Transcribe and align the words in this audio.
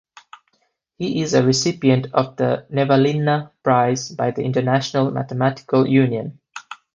He 0.97 1.21
is 1.21 1.35
a 1.35 1.45
recipient 1.45 2.07
of 2.15 2.35
the 2.35 2.65
Nevanlinna 2.71 3.51
Prize 3.61 4.09
by 4.09 4.31
the 4.31 4.41
International 4.41 5.11
Mathematical 5.11 5.87
Union. 5.87 6.39